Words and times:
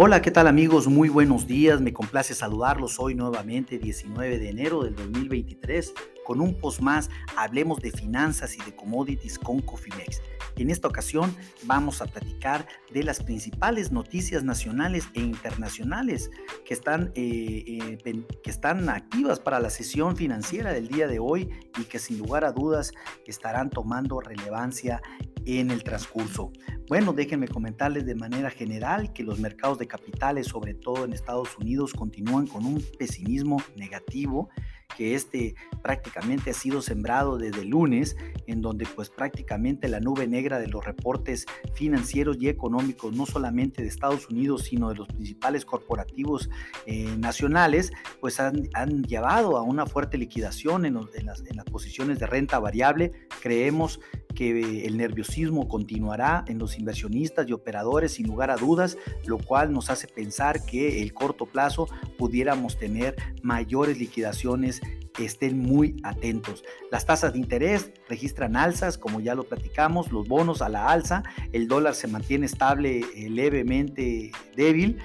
Hola, 0.00 0.22
¿qué 0.22 0.30
tal 0.30 0.46
amigos? 0.46 0.86
Muy 0.86 1.08
buenos 1.08 1.48
días, 1.48 1.80
me 1.80 1.92
complace 1.92 2.32
saludarlos 2.32 3.00
hoy 3.00 3.16
nuevamente, 3.16 3.80
19 3.80 4.38
de 4.38 4.48
enero 4.48 4.84
del 4.84 4.94
2023, 4.94 5.92
con 6.24 6.40
un 6.40 6.54
post 6.54 6.78
más, 6.78 7.10
hablemos 7.36 7.80
de 7.80 7.90
finanzas 7.90 8.56
y 8.56 8.62
de 8.62 8.76
commodities 8.76 9.40
con 9.40 9.60
Cofimex. 9.60 10.22
En 10.56 10.70
esta 10.70 10.88
ocasión 10.88 11.34
vamos 11.64 12.02
a 12.02 12.06
platicar 12.06 12.66
de 12.92 13.02
las 13.02 13.22
principales 13.22 13.92
noticias 13.92 14.44
nacionales 14.44 15.08
e 15.14 15.20
internacionales 15.20 16.30
que 16.64 16.74
están, 16.74 17.12
eh, 17.14 17.98
eh, 18.04 18.24
que 18.42 18.50
están 18.50 18.88
activas 18.88 19.40
para 19.40 19.60
la 19.60 19.70
sesión 19.70 20.16
financiera 20.16 20.72
del 20.72 20.88
día 20.88 21.06
de 21.06 21.18
hoy 21.18 21.50
y 21.78 21.84
que 21.84 21.98
sin 21.98 22.18
lugar 22.18 22.44
a 22.44 22.52
dudas 22.52 22.92
estarán 23.26 23.70
tomando 23.70 24.20
relevancia 24.20 25.02
en 25.44 25.70
el 25.70 25.82
transcurso. 25.82 26.52
Bueno, 26.88 27.12
déjenme 27.12 27.48
comentarles 27.48 28.06
de 28.06 28.14
manera 28.14 28.50
general 28.50 29.12
que 29.12 29.22
los 29.22 29.38
mercados 29.38 29.78
de 29.78 29.86
capitales, 29.86 30.46
sobre 30.46 30.74
todo 30.74 31.04
en 31.04 31.12
Estados 31.12 31.56
Unidos, 31.58 31.92
continúan 31.92 32.46
con 32.46 32.64
un 32.64 32.82
pesimismo 32.98 33.62
negativo 33.76 34.48
que 34.96 35.14
este 35.14 35.54
prácticamente 35.82 36.50
ha 36.50 36.54
sido 36.54 36.82
sembrado 36.82 37.38
desde 37.38 37.64
lunes, 37.64 38.16
en 38.46 38.60
donde 38.60 38.86
pues 38.86 39.10
prácticamente 39.10 39.88
la 39.88 40.00
nube 40.00 40.26
negra 40.26 40.58
de 40.58 40.66
los 40.66 40.84
reportes 40.84 41.46
financieros 41.74 42.36
y 42.40 42.48
económicos, 42.48 43.14
no 43.14 43.26
solamente 43.26 43.82
de 43.82 43.88
Estados 43.88 44.28
Unidos, 44.28 44.64
sino 44.64 44.88
de 44.88 44.96
los 44.96 45.08
principales 45.08 45.64
corporativos 45.64 46.50
eh, 46.86 47.14
nacionales, 47.18 47.92
pues 48.20 48.40
han, 48.40 48.68
llevado 49.04 49.56
a 49.56 49.62
una 49.62 49.86
fuerte 49.86 50.18
liquidación 50.18 50.84
en 50.84 50.94
las 50.94 51.64
posiciones 51.70 52.18
de 52.18 52.26
renta 52.26 52.58
variable. 52.58 53.27
Creemos 53.40 54.00
que 54.34 54.86
el 54.86 54.96
nerviosismo 54.96 55.68
continuará 55.68 56.44
en 56.46 56.58
los 56.58 56.78
inversionistas 56.78 57.48
y 57.48 57.52
operadores 57.52 58.12
sin 58.12 58.26
lugar 58.28 58.50
a 58.50 58.56
dudas, 58.56 58.96
lo 59.26 59.38
cual 59.38 59.72
nos 59.72 59.90
hace 59.90 60.06
pensar 60.06 60.64
que 60.64 61.02
el 61.02 61.12
corto 61.12 61.46
plazo 61.46 61.88
pudiéramos 62.16 62.78
tener 62.78 63.16
mayores 63.42 63.98
liquidaciones 63.98 64.80
estén 65.24 65.58
muy 65.58 65.96
atentos. 66.02 66.64
Las 66.90 67.06
tasas 67.06 67.32
de 67.32 67.38
interés 67.38 67.90
registran 68.08 68.56
alzas, 68.56 68.98
como 68.98 69.20
ya 69.20 69.34
lo 69.34 69.44
platicamos, 69.44 70.12
los 70.12 70.28
bonos 70.28 70.62
a 70.62 70.68
la 70.68 70.88
alza, 70.88 71.22
el 71.52 71.68
dólar 71.68 71.94
se 71.94 72.08
mantiene 72.08 72.46
estable, 72.46 73.00
eh, 73.14 73.28
levemente 73.30 74.32
débil, 74.56 74.98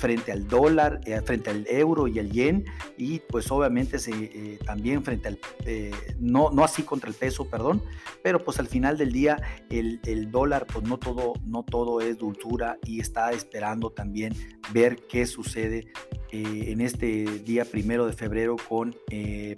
frente 0.00 0.32
al 0.32 0.48
dólar, 0.48 1.00
eh, 1.04 1.20
frente 1.20 1.50
al 1.50 1.66
euro 1.68 2.08
y 2.08 2.18
el 2.18 2.32
yen 2.32 2.64
y 2.96 3.18
pues 3.20 3.50
obviamente 3.50 3.98
se, 3.98 4.10
eh, 4.12 4.58
también 4.64 5.04
frente 5.04 5.28
al, 5.28 5.38
eh, 5.66 5.92
no, 6.18 6.50
no 6.50 6.64
así 6.64 6.82
contra 6.82 7.10
el 7.10 7.14
peso, 7.14 7.48
perdón, 7.50 7.82
pero 8.22 8.42
pues 8.42 8.58
al 8.58 8.66
final 8.66 8.96
del 8.96 9.12
día 9.12 9.36
el, 9.68 10.00
el, 10.06 10.30
dólar 10.30 10.66
pues 10.66 10.86
no 10.86 10.98
todo, 10.98 11.34
no 11.44 11.62
todo 11.62 12.00
es 12.00 12.16
dulzura 12.16 12.78
y 12.86 13.00
está 13.00 13.30
esperando 13.32 13.90
también 13.90 14.34
ver 14.72 14.96
qué 15.06 15.26
sucede 15.26 15.92
en 16.32 16.80
este 16.80 17.24
día 17.40 17.64
primero 17.64 18.06
de 18.06 18.12
febrero 18.12 18.56
con 18.68 18.94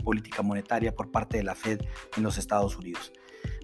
política 0.03 0.43
monetaria 0.43 0.95
por 0.95 1.11
parte 1.11 1.37
de 1.37 1.45
la 1.45 1.55
Fed 1.55 1.83
en 2.17 2.23
los 2.23 2.39
Estados 2.39 2.77
Unidos. 2.77 3.13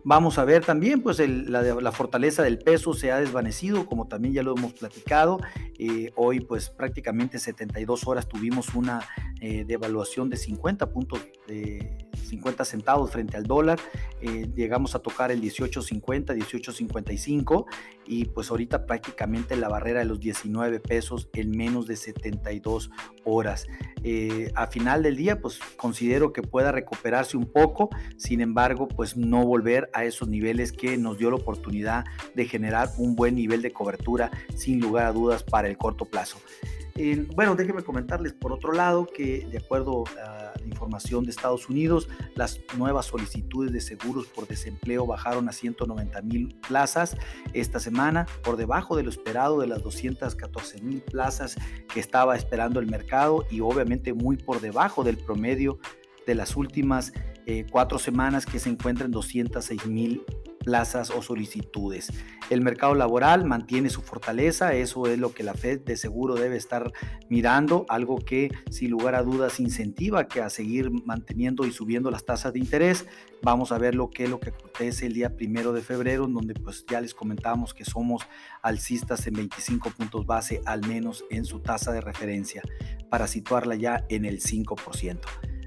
Vamos 0.05 0.39
a 0.39 0.45
ver 0.45 0.65
también, 0.65 1.03
pues 1.03 1.19
la, 1.19 1.93
fortaleza 1.93 2.43
del 2.43 2.59
peso 2.59 2.95
se 2.95 3.13
ha 3.13 3.19
desvanecido, 3.19 3.87
como 3.87 4.07
también 4.07 4.33
ya 4.33 4.43
lo 4.43 4.57
hemos 4.57 4.73
platicado. 4.73 5.39
Eh, 5.79 6.11
hoy, 6.17 6.41
pues 6.41 6.71
prácticamente 6.71 7.39
72 7.39 8.07
horas 8.07 8.29
tuvimos 8.29 8.75
una 8.75 9.01
eh, 9.41 9.65
devaluación 9.65 10.29
de 10.29 10.37
50 10.37 10.91
puntos 10.91 11.21
de 11.47 12.08
50 12.29 12.65
centavos 12.65 13.11
frente 13.11 13.37
al 13.37 13.45
dólar. 13.45 13.79
Eh, 14.21 14.51
llegamos 14.55 14.95
a 14.95 15.01
tocar 15.01 15.31
el 15.31 15.41
18.50, 15.41 16.37
18.55 16.37 17.67
y 18.07 18.25
pues 18.27 18.51
ahorita 18.51 18.87
prácticamente 18.87 19.57
la 19.57 19.69
barrera 19.69 20.01
de 20.01 20.07
los 20.07 20.21
19 20.21 20.81
pesos 20.81 21.29
en 21.35 21.51
menos 21.51 21.87
de 21.87 21.97
72 21.97 22.91
horas. 23.25 23.67
Eh, 24.03 24.51
a 24.55 24.67
final 24.67 25.03
del 25.03 25.17
día 25.17 25.41
pues 25.41 25.59
considero 25.77 26.33
que 26.33 26.43
pueda 26.43 26.73
recuperarse 26.73 27.37
un 27.37 27.47
poco, 27.47 27.91
sin 28.17 28.41
embargo 28.41 28.89
pues 28.89 29.17
no 29.17 29.45
volver 29.45 29.91
a 29.93 30.05
esos 30.05 30.29
niveles 30.29 30.73
que 30.73 30.97
nos 30.97 31.19
dio 31.19 31.31
la 31.31 31.37
oportunidad 31.37 32.05
de 32.35 32.47
generar 32.47 32.91
un 32.99 33.17
buen 33.17 33.35
nivel 33.35 33.63
de 33.63 33.73
cobertura 33.73 34.31
sin 34.55 34.81
lugar 34.81 35.07
a 35.07 35.13
dudas 35.13 35.43
para 35.43 35.69
el 35.69 35.77
corto 35.77 36.05
plazo. 36.05 36.39
Bueno, 37.35 37.55
déjenme 37.55 37.85
comentarles 37.85 38.33
por 38.33 38.53
otro 38.53 38.73
lado 38.73 39.07
que 39.07 39.47
de 39.47 39.59
acuerdo 39.59 40.03
a 40.21 40.53
la 40.59 40.67
información 40.67 41.25
de 41.25 41.31
Estados 41.31 41.69
Unidos, 41.69 42.09
las 42.35 42.61
nuevas 42.77 43.07
solicitudes 43.07 43.73
de 43.73 43.81
seguros 43.81 44.27
por 44.27 44.49
desempleo 44.49 45.07
bajaron 45.07 45.49
a 45.49 45.53
190 45.53 46.21
mil 46.23 46.57
plazas 46.67 47.17
esta 47.53 47.79
semana, 47.79 48.27
por 48.43 48.57
debajo 48.57 48.97
de 48.97 49.05
lo 49.05 49.11
esperado 49.11 49.61
de 49.61 49.69
las 49.69 49.81
214 49.85 50.81
mil 50.83 51.01
plazas 51.01 51.57
que 51.93 52.01
estaba 52.01 52.35
esperando 52.35 52.81
el 52.81 52.87
mercado 52.87 53.47
y 53.49 53.61
obviamente 53.61 54.13
muy 54.13 54.37
por 54.37 54.61
debajo 54.61 55.05
del 55.05 55.19
promedio 55.19 55.79
de 56.27 56.35
las 56.35 56.57
últimas 56.57 57.13
eh, 57.47 57.65
cuatro 57.71 57.99
semanas 57.99 58.45
que 58.45 58.59
se 58.59 58.69
encuentra 58.69 59.07
en 59.07 59.13
206 59.13 59.87
mil 59.87 60.23
plazas 60.59 61.11
o 61.11 61.23
solicitudes. 61.23 62.13
El 62.51 62.63
mercado 62.63 62.95
laboral 62.95 63.45
mantiene 63.45 63.91
su 63.91 64.01
fortaleza, 64.01 64.73
eso 64.75 65.07
es 65.07 65.19
lo 65.19 65.33
que 65.33 65.43
la 65.43 65.55
Fed 65.55 65.81
de 65.81 65.97
seguro 65.97 66.35
debe 66.35 66.57
estar 66.57 66.93
mirando, 67.29 67.85
algo 67.89 68.17
que 68.17 68.51
sin 68.71 68.91
lugar 68.91 69.15
a 69.15 69.23
dudas 69.23 69.61
incentiva 69.61 70.29
que 70.29 70.41
a 70.41 70.49
seguir 70.49 70.91
manteniendo 70.91 71.67
y 71.67 71.73
subiendo 71.73 72.11
las 72.11 72.25
tasas 72.25 72.53
de 72.53 72.59
interés. 72.59 73.07
Vamos 73.43 73.71
a 73.71 73.79
ver 73.79 73.95
lo 73.95 74.11
que 74.11 74.25
es 74.25 74.31
lo 74.31 74.41
que 74.41 74.51
acontece 74.51 75.07
el 75.07 75.13
día 75.13 75.37
primero 75.37 75.73
de 75.73 75.83
febrero, 75.83 76.25
en 76.25 76.35
donde 76.35 76.55
pues 76.55 76.85
ya 76.89 77.01
les 77.01 77.15
comentamos 77.15 77.75
que 77.75 77.85
somos 77.85 78.27
alcistas 78.63 79.27
en 79.27 79.35
25 79.35 79.91
puntos 79.91 80.27
base 80.27 80.63
al 80.65 80.87
menos 80.87 81.25
en 81.31 81.45
su 81.45 81.61
tasa 81.61 81.93
de 81.93 82.01
referencia 82.01 82.63
para 83.11 83.27
situarla 83.27 83.75
ya 83.75 84.05
en 84.09 84.25
el 84.25 84.41
5%. 84.41 85.19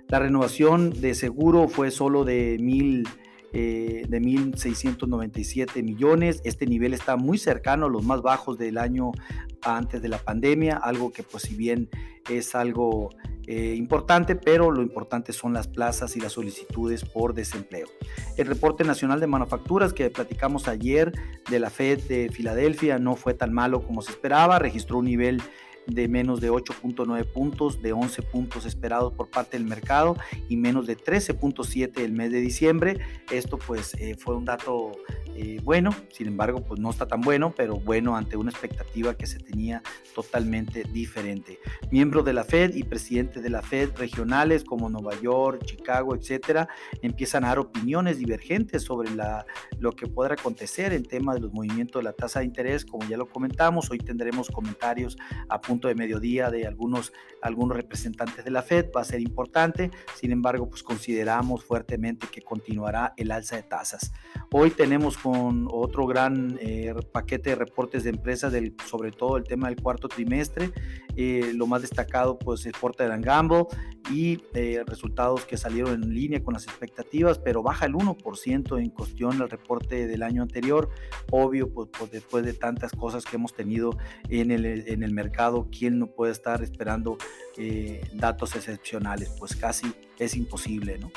La 0.07 0.19
renovación 0.19 0.89
de 0.89 1.15
seguro 1.15 1.69
fue 1.69 1.89
solo 1.89 2.25
de 2.25 2.57
mil 2.59 3.07
eh, 3.53 4.03
de 4.07 4.21
1.697 4.21 5.83
millones. 5.83 6.41
Este 6.43 6.65
nivel 6.65 6.93
está 6.93 7.15
muy 7.17 7.37
cercano 7.37 7.87
a 7.87 7.89
los 7.89 8.03
más 8.03 8.21
bajos 8.21 8.57
del 8.57 8.77
año 8.77 9.11
antes 9.61 10.01
de 10.01 10.09
la 10.09 10.17
pandemia, 10.17 10.77
algo 10.77 11.11
que 11.11 11.23
pues 11.23 11.43
si 11.43 11.55
bien 11.55 11.89
es 12.29 12.55
algo 12.55 13.09
eh, 13.47 13.75
importante, 13.75 14.35
pero 14.35 14.71
lo 14.71 14.81
importante 14.81 15.33
son 15.33 15.53
las 15.53 15.67
plazas 15.67 16.15
y 16.15 16.19
las 16.19 16.33
solicitudes 16.33 17.03
por 17.03 17.33
desempleo. 17.33 17.87
El 18.37 18.47
reporte 18.47 18.83
nacional 18.83 19.19
de 19.19 19.27
manufacturas 19.27 19.93
que 19.93 20.09
platicamos 20.09 20.67
ayer 20.67 21.11
de 21.49 21.59
la 21.59 21.69
Fed 21.69 22.01
de 22.07 22.29
Filadelfia 22.29 22.99
no 22.99 23.15
fue 23.15 23.33
tan 23.33 23.51
malo 23.51 23.83
como 23.83 24.01
se 24.01 24.11
esperaba, 24.11 24.59
registró 24.59 24.99
un 24.99 25.05
nivel 25.05 25.41
de 25.87 26.07
menos 26.07 26.41
de 26.41 26.51
8.9 26.51 27.25
puntos, 27.25 27.81
de 27.81 27.93
11 27.93 28.21
puntos 28.23 28.65
esperados 28.65 29.13
por 29.13 29.29
parte 29.29 29.57
del 29.57 29.67
mercado 29.67 30.15
y 30.49 30.57
menos 30.57 30.87
de 30.87 30.97
13.7 30.97 31.99
el 31.99 32.13
mes 32.13 32.31
de 32.31 32.39
diciembre. 32.39 32.99
Esto 33.31 33.57
pues 33.57 33.93
eh, 33.95 34.15
fue 34.17 34.35
un 34.35 34.45
dato 34.45 34.91
eh, 35.35 35.59
bueno, 35.63 35.95
sin 36.11 36.27
embargo 36.27 36.63
pues 36.63 36.79
no 36.79 36.89
está 36.89 37.07
tan 37.07 37.21
bueno, 37.21 37.53
pero 37.55 37.77
bueno 37.77 38.15
ante 38.17 38.35
una 38.37 38.51
expectativa 38.51 39.15
que 39.15 39.25
se 39.25 39.39
tenía 39.39 39.81
totalmente 40.13 40.83
diferente. 40.83 41.59
Miembros 41.91 42.25
de 42.25 42.33
la 42.33 42.43
Fed 42.43 42.75
y 42.75 42.83
presidentes 42.83 43.41
de 43.41 43.49
la 43.49 43.61
Fed 43.61 43.91
regionales 43.97 44.63
como 44.63 44.89
Nueva 44.89 45.19
York, 45.21 45.63
Chicago, 45.65 46.15
etcétera, 46.15 46.67
empiezan 47.01 47.43
a 47.43 47.49
dar 47.49 47.59
opiniones 47.59 48.17
divergentes 48.17 48.83
sobre 48.83 49.11
la, 49.11 49.45
lo 49.79 49.93
que 49.93 50.07
podrá 50.07 50.33
acontecer 50.33 50.93
en 50.93 51.03
tema 51.03 51.33
de 51.33 51.41
los 51.41 51.53
movimientos 51.53 52.01
de 52.01 52.03
la 52.03 52.13
tasa 52.13 52.39
de 52.39 52.45
interés, 52.45 52.85
como 52.85 53.07
ya 53.07 53.17
lo 53.17 53.29
comentamos, 53.29 53.89
hoy 53.89 53.99
tendremos 53.99 54.49
comentarios 54.49 55.17
a 55.49 55.61
punto 55.61 55.87
de 55.87 55.95
mediodía 55.95 56.49
de 56.49 56.67
algunos, 56.67 57.13
algunos 57.41 57.77
representantes 57.77 58.43
de 58.43 58.51
la 58.51 58.61
Fed, 58.61 58.87
va 58.95 59.01
a 59.01 59.05
ser 59.05 59.21
importante, 59.21 59.91
sin 60.15 60.31
embargo, 60.31 60.69
pues 60.69 60.83
consideramos 60.83 61.63
fuertemente 61.63 62.27
que 62.27 62.41
continuará 62.41 63.13
el 63.17 63.31
alza 63.31 63.55
de 63.55 63.63
tasas. 63.63 64.11
Hoy 64.51 64.71
tenemos 64.71 65.17
con 65.21 65.67
otro 65.71 66.05
gran 66.07 66.57
eh, 66.61 66.93
paquete 67.11 67.51
de 67.51 67.55
reportes 67.55 68.03
de 68.03 68.11
empresas, 68.11 68.51
del, 68.51 68.75
sobre 68.89 69.11
todo 69.11 69.37
el 69.37 69.43
tema 69.43 69.67
del 69.67 69.81
cuarto 69.81 70.07
trimestre, 70.07 70.71
eh, 71.15 71.51
lo 71.55 71.67
más 71.67 71.81
destacado 71.81 72.39
pues 72.39 72.65
es 72.65 72.73
Porter 72.73 73.11
Gamble 73.21 73.65
y 74.09 74.41
eh, 74.53 74.83
resultados 74.85 75.45
que 75.45 75.57
salieron 75.57 76.03
en 76.03 76.13
línea 76.13 76.43
con 76.43 76.53
las 76.53 76.65
expectativas, 76.65 77.37
pero 77.39 77.61
baja 77.61 77.85
el 77.85 77.93
1% 77.93 78.79
en 78.79 78.89
cuestión 78.89 79.41
al 79.41 79.49
reporte 79.49 80.07
del 80.07 80.23
año 80.23 80.41
anterior, 80.41 80.89
obvio 81.31 81.71
pues, 81.71 81.89
pues, 81.97 82.11
después 82.11 82.45
de 82.45 82.53
tantas 82.53 82.91
cosas 82.91 83.25
que 83.25 83.35
hemos 83.35 83.53
tenido 83.53 83.97
en 84.29 84.51
el, 84.51 84.65
en 84.65 85.03
el 85.03 85.13
mercado 85.13 85.67
¿quién 85.71 85.99
no 85.99 86.07
puede 86.07 86.31
estar 86.31 86.63
esperando 86.63 87.17
eh, 87.57 88.01
datos 88.13 88.55
excepcionales? 88.55 89.29
Pues 89.37 89.55
casi 89.55 89.91
es 90.19 90.35
imposible, 90.35 90.97
¿no? 90.97 91.11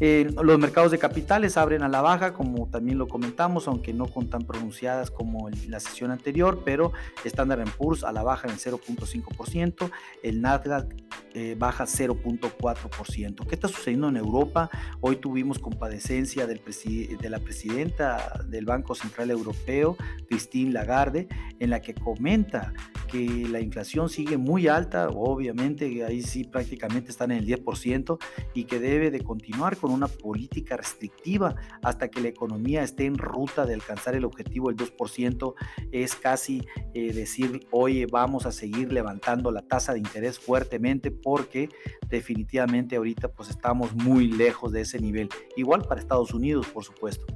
Eh, 0.00 0.30
los 0.42 0.58
mercados 0.58 0.90
de 0.90 0.98
capitales 0.98 1.56
abren 1.56 1.82
a 1.82 1.88
la 1.88 2.02
baja, 2.02 2.34
como 2.34 2.68
también 2.68 2.98
lo 2.98 3.08
comentamos, 3.08 3.66
aunque 3.66 3.94
no 3.94 4.06
con 4.06 4.28
tan 4.28 4.42
pronunciadas 4.42 5.10
como 5.10 5.48
la 5.68 5.80
sesión 5.80 6.10
anterior, 6.10 6.62
pero 6.64 6.92
Standard 7.24 7.68
Poor's 7.78 8.04
a 8.04 8.12
la 8.12 8.22
baja 8.22 8.48
en 8.48 8.56
0.5%, 8.56 9.90
el 10.22 10.42
Nasdaq 10.42 10.94
eh, 11.32 11.56
baja 11.58 11.84
0.4%. 11.84 13.46
¿Qué 13.46 13.54
está 13.54 13.68
sucediendo 13.68 14.08
en 14.08 14.16
Europa? 14.16 14.70
Hoy 15.00 15.16
tuvimos 15.16 15.58
compadecencia 15.58 16.46
del 16.46 16.60
de 16.66 17.30
la 17.30 17.38
presidenta 17.38 18.42
del 18.48 18.64
Banco 18.64 18.94
Central 18.94 19.30
Europeo, 19.30 19.96
Christine 20.28 20.72
Lagarde, 20.72 21.28
en 21.60 21.70
la 21.70 21.80
que 21.80 21.94
comenta 21.94 22.72
que 23.06 23.46
la 23.50 23.60
inflación 23.60 24.08
sigue 24.08 24.36
muy 24.36 24.68
alta, 24.68 25.08
obviamente, 25.08 26.04
ahí 26.04 26.22
sí 26.22 26.44
prácticamente 26.44 27.10
están 27.10 27.30
en 27.30 27.38
el 27.38 27.46
10%, 27.46 28.18
y 28.54 28.64
que 28.64 28.78
debe 28.78 29.10
de 29.10 29.20
continuar 29.20 29.76
con 29.76 29.90
una 29.90 30.08
política 30.08 30.76
restrictiva 30.76 31.54
hasta 31.82 32.08
que 32.08 32.20
la 32.20 32.28
economía 32.28 32.82
esté 32.82 33.06
en 33.06 33.18
ruta 33.18 33.66
de 33.66 33.74
alcanzar 33.74 34.14
el 34.14 34.24
objetivo 34.24 34.72
del 34.72 34.76
2%. 34.76 35.54
Es 35.92 36.14
casi 36.14 36.62
eh, 36.94 37.12
decir, 37.12 37.66
oye, 37.70 38.06
vamos 38.06 38.46
a 38.46 38.52
seguir 38.52 38.92
levantando 38.92 39.50
la 39.50 39.62
tasa 39.62 39.92
de 39.92 39.98
interés 39.98 40.38
fuertemente 40.38 41.10
porque 41.10 41.68
definitivamente 42.08 42.96
ahorita 42.96 43.28
pues 43.28 43.50
estamos 43.50 43.94
muy 43.94 44.28
lejos 44.28 44.72
de 44.72 44.82
ese 44.82 44.98
nivel. 45.00 45.28
Igual 45.56 45.82
para 45.82 46.00
Estados 46.00 46.32
Unidos, 46.32 46.66
por 46.66 46.84
supuesto. 46.84 47.26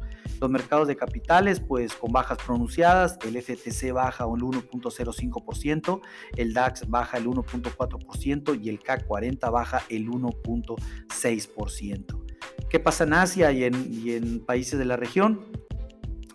Los 0.40 0.50
mercados 0.50 0.88
de 0.88 0.96
capitales, 0.96 1.60
pues 1.60 1.94
con 1.94 2.10
bajas 2.12 2.38
pronunciadas, 2.38 3.18
el 3.26 3.40
FTC 3.40 3.92
baja 3.92 4.24
un 4.24 4.40
1.05%, 4.40 6.00
el 6.36 6.54
DAX 6.54 6.88
baja 6.88 7.18
el 7.18 7.26
1.4% 7.26 8.58
y 8.62 8.70
el 8.70 8.80
CAC 8.80 9.06
40 9.06 9.50
baja 9.50 9.82
el 9.90 10.08
1.6%. 10.08 12.24
¿Qué 12.70 12.80
pasa 12.80 13.04
en 13.04 13.12
Asia 13.12 13.52
y 13.52 13.64
en, 13.64 14.40
países 14.40 14.78
de 14.78 14.86
la 14.86 14.96
región? 14.96 15.44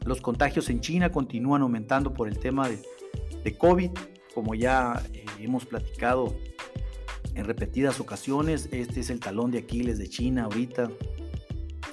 Los 0.06 0.22
contagios 0.22 0.69
en 0.69 0.81
China 0.81 1.12
continúan 1.12 1.63
aumentando 1.63 2.13
por 2.13 2.28
el 2.28 2.38
tema 2.38 2.69
de, 2.69 3.58
COVID, 3.58 3.90
como 4.36 4.54
ya 4.54 5.01
eh, 5.13 5.25
hemos 5.40 5.66
platicado 5.66 6.36
en 7.34 7.46
repetidas 7.46 8.00
ocasiones. 8.00 8.69
Este 8.72 9.00
es 9.00 9.10
el 9.10 9.19
talón 9.19 9.50
de 9.50 9.58
Aquiles 9.60 9.98
de 9.98 10.08
China 10.08 10.44
ahorita 10.44 10.92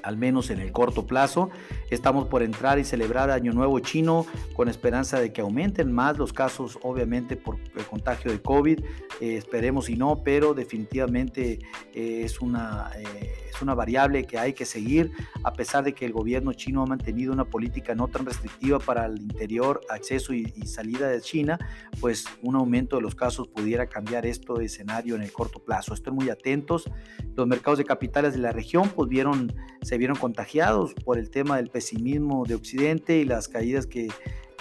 al 0.02 0.16
menos 0.16 0.50
en 0.50 0.60
el 0.60 0.72
corto 0.72 1.06
plazo. 1.06 1.50
Estamos 1.94 2.26
por 2.26 2.42
entrar 2.42 2.78
y 2.78 2.84
celebrar 2.84 3.30
Año 3.30 3.52
Nuevo 3.52 3.78
Chino 3.80 4.24
con 4.54 4.70
esperanza 4.70 5.20
de 5.20 5.30
que 5.30 5.42
aumenten 5.42 5.92
más 5.92 6.16
los 6.16 6.32
casos, 6.32 6.78
obviamente 6.82 7.36
por 7.36 7.58
el 7.76 7.84
contagio 7.84 8.30
de 8.30 8.40
COVID. 8.40 8.80
Eh, 9.20 9.36
esperemos 9.36 9.90
y 9.90 9.96
no, 9.96 10.22
pero 10.24 10.54
definitivamente 10.54 11.58
eh, 11.92 12.22
es, 12.24 12.40
una, 12.40 12.90
eh, 12.96 13.34
es 13.50 13.60
una 13.60 13.74
variable 13.74 14.24
que 14.24 14.38
hay 14.38 14.54
que 14.54 14.64
seguir, 14.64 15.12
a 15.44 15.52
pesar 15.52 15.84
de 15.84 15.92
que 15.92 16.06
el 16.06 16.12
gobierno 16.12 16.54
chino 16.54 16.82
ha 16.82 16.86
mantenido 16.86 17.30
una 17.30 17.44
política 17.44 17.94
no 17.94 18.08
tan 18.08 18.24
restrictiva 18.24 18.78
para 18.78 19.04
el 19.04 19.20
interior, 19.20 19.82
acceso 19.90 20.32
y, 20.32 20.46
salida 20.64 21.08
de 21.08 21.20
China, 21.20 21.58
pues 22.00 22.24
un 22.40 22.56
aumento 22.56 22.96
de 22.96 23.02
los 23.02 23.14
casos 23.14 23.48
pudiera 23.48 23.86
cambiar 23.86 24.24
esto 24.24 24.54
de 24.54 24.64
escenario 24.64 25.14
en 25.14 25.22
el 25.22 25.30
corto 25.30 25.58
plazo. 25.58 25.92
Estén 25.92 26.14
muy 26.14 26.30
atentos. 26.30 26.90
Los 27.36 27.46
mercados 27.46 27.78
de 27.78 27.84
capitales 27.84 28.32
de 28.32 28.38
la 28.38 28.52
región 28.52 28.88
pues 28.94 29.10
vieron 29.10 29.52
se 29.82 29.98
vieron 29.98 30.16
contagiados 30.16 30.94
por 30.94 31.18
el 31.18 31.30
tema 31.30 31.56
del 31.56 31.68
pesimismo 31.82 32.44
de 32.46 32.54
Occidente 32.54 33.18
y 33.18 33.24
las 33.24 33.48
caídas 33.48 33.86
que 33.86 34.08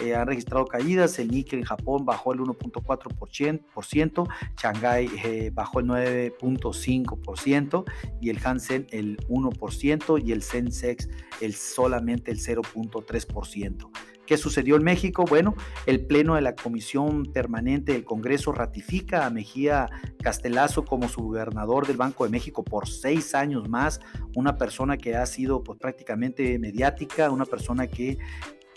eh, 0.01 0.15
han 0.15 0.25
registrado 0.25 0.65
caídas. 0.65 1.19
El 1.19 1.29
Nikkei 1.29 1.59
en 1.59 1.65
Japón 1.65 2.03
bajó 2.03 2.33
el 2.33 2.39
1.4%, 2.39 4.27
Shanghai 4.59 5.07
eh, 5.23 5.51
bajó 5.53 5.81
el 5.81 5.85
9.5% 5.85 7.85
y 8.19 8.31
el 8.31 8.39
Hansen 8.43 8.87
el 8.89 9.17
1% 9.27 10.25
y 10.25 10.31
el 10.31 10.41
Sensex 10.41 11.07
el 11.41 11.53
solamente 11.53 12.31
el 12.31 12.39
0.3%. 12.39 13.87
¿Qué 14.31 14.37
sucedió 14.37 14.77
en 14.77 14.83
México? 14.85 15.25
Bueno, 15.27 15.55
el 15.85 16.05
Pleno 16.05 16.35
de 16.35 16.41
la 16.41 16.55
Comisión 16.55 17.25
Permanente 17.33 17.91
del 17.91 18.05
Congreso 18.05 18.53
ratifica 18.53 19.25
a 19.25 19.29
Mejía 19.29 19.89
Castelazo 20.23 20.85
como 20.85 21.09
su 21.09 21.19
gobernador 21.23 21.85
del 21.85 21.97
Banco 21.97 22.23
de 22.23 22.29
México 22.29 22.63
por 22.63 22.87
seis 22.87 23.35
años 23.35 23.67
más, 23.67 23.99
una 24.33 24.55
persona 24.55 24.95
que 24.95 25.17
ha 25.17 25.25
sido 25.25 25.65
pues, 25.65 25.77
prácticamente 25.77 26.57
mediática, 26.59 27.29
una 27.29 27.43
persona 27.43 27.87
que 27.87 28.19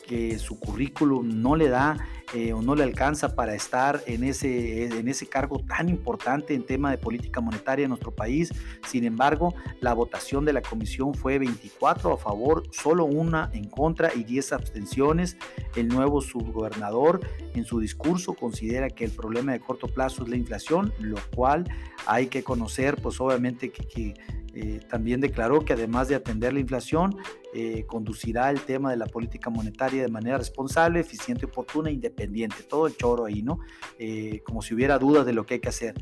que 0.04 0.38
su 0.38 0.60
currículum 0.60 1.40
no 1.40 1.56
le 1.56 1.68
da 1.68 1.96
eh, 2.34 2.52
o 2.52 2.62
no 2.62 2.74
le 2.74 2.82
alcanza 2.82 3.36
para 3.36 3.54
estar 3.54 4.02
en 4.06 4.24
ese, 4.24 4.86
en 4.86 5.06
ese 5.06 5.26
cargo 5.26 5.60
tan 5.60 5.88
importante 5.88 6.52
en 6.52 6.66
tema 6.66 6.90
de 6.90 6.98
política 6.98 7.40
monetaria 7.40 7.84
en 7.84 7.90
nuestro 7.90 8.10
país. 8.10 8.52
Sin 8.88 9.04
embargo, 9.04 9.54
la 9.80 9.94
votación 9.94 10.44
de 10.44 10.52
la 10.52 10.60
comisión 10.60 11.14
fue 11.14 11.38
24 11.38 12.12
a 12.12 12.18
favor, 12.18 12.64
solo 12.72 13.04
una 13.04 13.50
en 13.52 13.68
contra 13.68 14.12
y 14.12 14.24
10 14.24 14.52
abstenciones. 14.52 15.36
El 15.76 15.86
nuevo 15.86 16.20
subgobernador 16.20 17.20
en 17.54 17.64
su 17.64 17.78
discurso 17.78 18.34
considera 18.34 18.90
que 18.90 19.04
el 19.04 19.12
problema 19.12 19.52
de 19.52 19.60
corto 19.60 19.86
plazo 19.86 20.24
es 20.24 20.28
la 20.28 20.36
inflación, 20.36 20.92
lo 20.98 21.18
cual 21.36 21.70
hay 22.04 22.26
que 22.26 22.42
conocer, 22.42 22.96
pues 23.00 23.20
obviamente 23.20 23.70
que 23.70 24.14
eh, 24.54 24.80
también 24.88 25.20
declaró 25.20 25.64
que 25.64 25.72
además 25.72 26.08
de 26.08 26.14
atender 26.14 26.52
la 26.52 26.60
inflación, 26.60 27.16
eh, 27.52 27.84
conducirá 27.86 28.50
el 28.50 28.60
tema 28.60 28.90
de 28.90 28.96
la 28.96 29.06
política 29.06 29.50
monetaria 29.50 30.02
de 30.02 30.08
manera 30.08 30.38
responsable, 30.38 31.00
eficiente, 31.00 31.46
oportuna 31.46 31.90
e 31.90 31.92
independiente. 31.92 32.62
Todo 32.68 32.86
el 32.86 32.96
choro 32.96 33.24
ahí, 33.24 33.42
¿no? 33.42 33.60
Eh, 33.98 34.42
como 34.44 34.62
si 34.62 34.74
hubiera 34.74 34.98
dudas 34.98 35.26
de 35.26 35.32
lo 35.32 35.44
que 35.44 35.54
hay 35.54 35.60
que 35.60 35.68
hacer. 35.68 35.94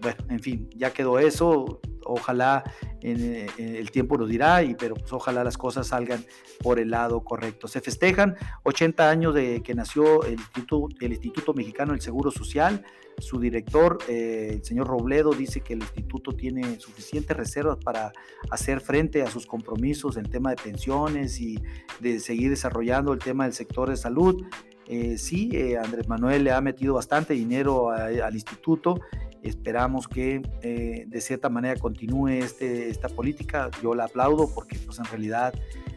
Bueno, 0.00 0.24
en 0.28 0.40
fin, 0.40 0.70
ya 0.74 0.92
quedó 0.92 1.18
eso. 1.18 1.80
Ojalá 2.04 2.64
el 3.00 3.90
tiempo 3.92 4.16
nos 4.18 4.28
dirá, 4.28 4.62
y, 4.62 4.74
pero 4.74 4.94
pues, 4.94 5.12
ojalá 5.12 5.44
las 5.44 5.56
cosas 5.56 5.88
salgan 5.88 6.24
por 6.62 6.78
el 6.78 6.90
lado 6.90 7.22
correcto. 7.22 7.68
Se 7.68 7.80
festejan 7.80 8.36
80 8.64 9.08
años 9.08 9.34
de 9.34 9.62
que 9.62 9.74
nació 9.74 10.24
el 10.24 10.34
Instituto, 10.34 10.88
el 11.00 11.12
Instituto 11.12 11.54
Mexicano 11.54 11.92
del 11.92 12.00
Seguro 12.00 12.30
Social. 12.30 12.84
Su 13.18 13.38
director, 13.38 13.98
eh, 14.08 14.50
el 14.54 14.64
señor 14.64 14.88
Robledo, 14.88 15.32
dice 15.32 15.60
que 15.60 15.74
el 15.74 15.80
instituto 15.80 16.32
tiene 16.32 16.80
suficientes 16.80 17.36
reservas 17.36 17.78
para 17.78 18.12
hacer 18.50 18.80
frente 18.80 19.22
a 19.22 19.26
sus 19.26 19.46
compromisos 19.46 20.16
en 20.16 20.24
tema 20.24 20.50
de 20.50 20.56
pensiones 20.56 21.40
y 21.40 21.58
de 22.00 22.20
seguir 22.20 22.50
desarrollando 22.50 23.12
el 23.12 23.18
tema 23.18 23.44
del 23.44 23.52
sector 23.52 23.90
de 23.90 23.96
salud. 23.96 24.42
Eh, 24.88 25.18
sí, 25.18 25.50
eh, 25.52 25.78
Andrés 25.78 26.08
Manuel 26.08 26.44
le 26.44 26.52
ha 26.52 26.60
metido 26.60 26.94
bastante 26.94 27.34
dinero 27.34 27.90
al 27.90 28.34
instituto. 28.34 29.00
Esperamos 29.42 30.08
que 30.08 30.40
de 31.08 31.20
cierta 31.20 31.48
manera 31.48 31.78
continúe 31.80 32.28
este, 32.28 32.88
esta 32.90 33.08
política. 33.08 33.70
Yo 33.82 33.94
la 33.94 34.04
aplaudo 34.04 34.48
porque 34.54 34.78
pues, 34.78 34.98
en 34.98 35.04
realidad 35.06 35.52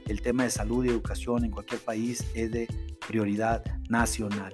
el 0.08 0.22
tema 0.22 0.44
de 0.44 0.50
salud 0.50 0.86
y 0.86 0.90
educación 0.90 1.46
en 1.46 1.52
cualquier 1.52 1.82
país 1.82 2.26
es 2.34 2.52
de 2.52 2.68
prioridad 3.08 3.64
nacional. 3.90 4.54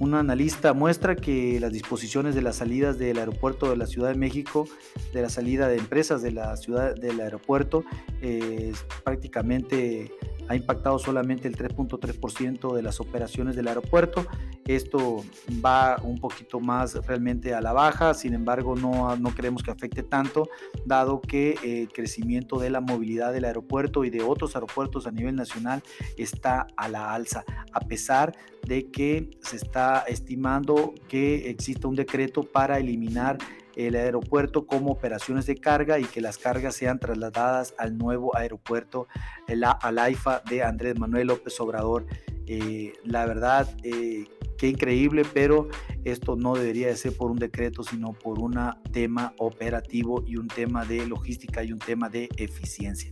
Un 0.00 0.14
analista 0.14 0.72
muestra 0.72 1.14
que 1.14 1.58
las 1.60 1.72
disposiciones 1.72 2.34
de 2.34 2.42
las 2.42 2.56
salidas 2.56 2.98
del 2.98 3.16
aeropuerto 3.18 3.70
de 3.70 3.76
la 3.76 3.86
Ciudad 3.86 4.08
de 4.08 4.16
México, 4.16 4.66
de 5.12 5.22
la 5.22 5.28
salida 5.28 5.68
de 5.68 5.76
empresas 5.76 6.20
de 6.20 6.32
la 6.32 6.56
ciudad 6.56 6.96
del 6.96 7.20
aeropuerto, 7.20 7.84
eh, 8.20 8.72
prácticamente 9.04 10.10
ha 10.48 10.56
impactado 10.56 10.98
solamente 10.98 11.48
el 11.48 11.56
3.3% 11.56 12.74
de 12.74 12.82
las 12.82 13.00
operaciones 13.00 13.56
del 13.56 13.68
aeropuerto. 13.68 14.26
Esto 14.66 15.24
va 15.64 15.96
un 16.02 16.18
poquito 16.18 16.60
más 16.60 16.94
realmente 17.06 17.54
a 17.54 17.60
la 17.60 17.72
baja, 17.72 18.14
sin 18.14 18.34
embargo 18.34 18.76
no, 18.76 19.16
no 19.16 19.30
creemos 19.30 19.62
que 19.62 19.70
afecte 19.70 20.02
tanto, 20.02 20.48
dado 20.86 21.20
que 21.20 21.58
el 21.62 21.92
crecimiento 21.92 22.58
de 22.58 22.70
la 22.70 22.80
movilidad 22.80 23.32
del 23.32 23.44
aeropuerto 23.44 24.04
y 24.04 24.10
de 24.10 24.22
otros 24.22 24.54
aeropuertos 24.54 25.06
a 25.06 25.10
nivel 25.10 25.36
nacional 25.36 25.82
está 26.16 26.66
a 26.76 26.88
la 26.88 27.12
alza, 27.12 27.44
a 27.72 27.80
pesar 27.80 28.34
de 28.66 28.90
que 28.90 29.30
se 29.42 29.56
está 29.56 30.04
estimando 30.08 30.94
que 31.08 31.50
exista 31.50 31.88
un 31.88 31.96
decreto 31.96 32.42
para 32.42 32.78
eliminar 32.78 33.38
el 33.76 33.96
aeropuerto 33.96 34.66
como 34.66 34.92
operaciones 34.92 35.46
de 35.46 35.56
carga 35.56 35.98
y 35.98 36.04
que 36.04 36.20
las 36.20 36.38
cargas 36.38 36.76
sean 36.76 36.98
trasladadas 36.98 37.74
al 37.78 37.96
nuevo 37.98 38.36
aeropuerto, 38.36 39.08
al 39.48 39.98
AIFA 39.98 40.42
de 40.48 40.62
Andrés 40.62 40.98
Manuel 40.98 41.28
López 41.28 41.58
Obrador. 41.60 42.06
Eh, 42.46 42.92
la 43.04 43.26
verdad, 43.26 43.68
eh, 43.82 44.26
qué 44.58 44.68
increíble, 44.68 45.22
pero 45.32 45.68
esto 46.04 46.36
no 46.36 46.54
debería 46.54 46.88
de 46.88 46.96
ser 46.96 47.16
por 47.16 47.30
un 47.30 47.38
decreto, 47.38 47.82
sino 47.82 48.12
por 48.12 48.38
un 48.38 48.58
tema 48.92 49.34
operativo 49.38 50.22
y 50.26 50.36
un 50.36 50.48
tema 50.48 50.84
de 50.84 51.06
logística 51.06 51.64
y 51.64 51.72
un 51.72 51.78
tema 51.78 52.08
de 52.08 52.28
eficiencia. 52.36 53.10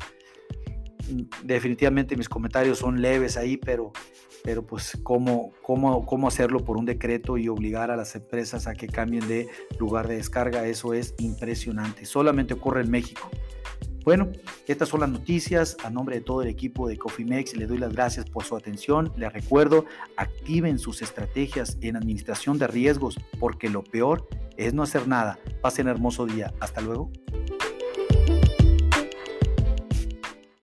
Definitivamente 1.42 2.16
mis 2.16 2.28
comentarios 2.28 2.78
son 2.78 3.00
leves 3.00 3.37
ahí, 3.37 3.56
pero 3.56 3.92
pero 4.44 4.66
pues 4.66 4.99
cómo, 5.02 5.52
cómo, 5.62 6.04
cómo 6.04 6.28
hacerlo 6.28 6.64
por 6.64 6.76
un 6.76 6.85
decreto 6.85 7.38
y 7.38 7.49
obligar 7.49 7.90
a 7.90 7.97
las 7.97 8.14
empresas 8.16 8.66
a 8.66 8.75
que 8.75 8.88
cambien 8.88 9.26
de 9.28 9.49
lugar 9.78 10.09
de 10.09 10.16
descarga, 10.16 10.66
eso 10.66 10.94
es 10.94 11.14
impresionante. 11.18 12.04
Solamente 12.06 12.54
ocurre 12.54 12.82
en 12.82 12.90
México. 12.90 13.30
Bueno, 14.04 14.32
estas 14.66 14.88
son 14.88 15.00
las 15.00 15.11
noticias. 15.11 15.76
A 15.85 15.90
nombre 15.90 16.16
de 16.16 16.23
todo 16.23 16.42
el 16.42 16.49
equipo 16.49 16.88
de 16.88 16.99
Cofimex, 16.99 17.56
le 17.56 17.66
doy 17.66 17.78
las 17.78 17.92
gracias 17.92 18.28
por 18.28 18.42
su 18.42 18.56
atención. 18.56 19.12
Les 19.16 19.32
recuerdo, 19.32 19.85
activen 20.16 20.80
sus 20.80 21.02
estrategias 21.02 21.78
en 21.82 21.97
administración 21.97 22.59
de 22.59 22.66
riesgos, 22.66 23.16
porque 23.38 23.68
lo 23.68 23.85
peor 23.85 24.26
es 24.56 24.75
no 24.75 24.82
hacer 24.82 25.06
nada. 25.06 25.38
Pasen 25.61 25.87
hermoso 25.87 26.26
día. 26.26 26.52
Hasta 26.59 26.80
luego. 26.80 27.12